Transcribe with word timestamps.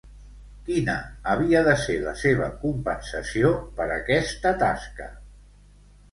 Quina 0.67 0.93
havia 1.33 1.59
de 1.67 1.75
ser 1.81 1.97
la 2.05 2.13
seva 2.21 2.47
compensació 2.63 3.51
per 3.81 3.87
aquesta 3.97 4.55
tasca? 4.65 5.11